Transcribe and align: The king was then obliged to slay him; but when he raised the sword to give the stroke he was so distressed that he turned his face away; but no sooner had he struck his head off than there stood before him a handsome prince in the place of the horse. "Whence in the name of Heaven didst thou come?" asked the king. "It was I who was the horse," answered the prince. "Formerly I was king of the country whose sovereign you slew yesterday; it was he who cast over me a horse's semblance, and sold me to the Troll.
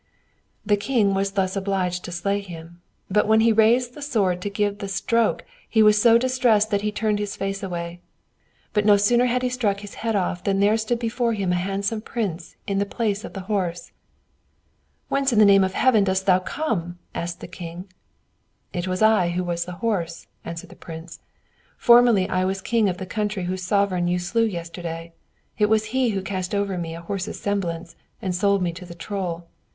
The 0.65 0.77
king 0.77 1.13
was 1.13 1.33
then 1.33 1.47
obliged 1.55 2.03
to 2.05 2.11
slay 2.11 2.39
him; 2.39 2.81
but 3.07 3.27
when 3.27 3.41
he 3.41 3.53
raised 3.53 3.93
the 3.93 4.01
sword 4.01 4.41
to 4.41 4.49
give 4.49 4.79
the 4.79 4.87
stroke 4.87 5.45
he 5.69 5.83
was 5.83 6.01
so 6.01 6.17
distressed 6.17 6.71
that 6.71 6.81
he 6.81 6.91
turned 6.91 7.19
his 7.19 7.35
face 7.35 7.61
away; 7.61 8.01
but 8.73 8.83
no 8.83 8.97
sooner 8.97 9.25
had 9.27 9.43
he 9.43 9.49
struck 9.49 9.81
his 9.81 9.93
head 10.01 10.15
off 10.15 10.43
than 10.43 10.59
there 10.59 10.75
stood 10.75 10.97
before 10.97 11.33
him 11.33 11.51
a 11.51 11.55
handsome 11.61 12.01
prince 12.01 12.55
in 12.65 12.79
the 12.79 12.85
place 12.87 13.23
of 13.23 13.33
the 13.33 13.41
horse. 13.41 13.91
"Whence 15.07 15.31
in 15.31 15.37
the 15.37 15.45
name 15.45 15.63
of 15.63 15.73
Heaven 15.73 16.03
didst 16.05 16.25
thou 16.25 16.39
come?" 16.39 16.97
asked 17.13 17.39
the 17.39 17.47
king. 17.47 17.85
"It 18.73 18.87
was 18.87 19.03
I 19.03 19.29
who 19.29 19.43
was 19.43 19.65
the 19.65 19.73
horse," 19.85 20.25
answered 20.43 20.71
the 20.71 20.75
prince. 20.75 21.19
"Formerly 21.77 22.27
I 22.27 22.43
was 22.43 22.63
king 22.63 22.89
of 22.89 22.97
the 22.97 23.05
country 23.05 23.43
whose 23.43 23.61
sovereign 23.61 24.07
you 24.07 24.17
slew 24.17 24.45
yesterday; 24.45 25.13
it 25.59 25.67
was 25.69 25.85
he 25.93 26.09
who 26.09 26.23
cast 26.23 26.55
over 26.55 26.75
me 26.75 26.95
a 26.95 27.01
horse's 27.01 27.39
semblance, 27.39 27.95
and 28.19 28.33
sold 28.33 28.63
me 28.63 28.73
to 28.73 28.85
the 28.87 28.95
Troll. 28.95 29.45